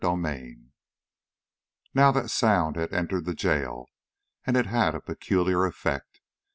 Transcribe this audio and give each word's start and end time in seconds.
35 0.03 0.55
Now 1.93 2.11
that 2.11 2.31
sound 2.31 2.75
had 2.75 2.91
entered 2.91 3.25
the 3.25 3.35
jail, 3.35 3.85
and 4.47 4.57
it 4.57 4.65
had 4.65 4.95
a 4.95 4.99
peculiar 4.99 5.63
effect. 5.67 6.21